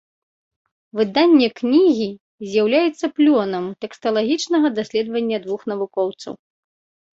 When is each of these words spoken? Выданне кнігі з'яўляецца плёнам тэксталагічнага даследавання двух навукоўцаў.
Выданне 0.99 1.49
кнігі 1.59 2.07
з'яўляецца 2.49 3.05
плёнам 3.19 3.69
тэксталагічнага 3.87 4.67
даследавання 4.81 5.37
двух 5.47 5.61
навукоўцаў. 5.75 6.33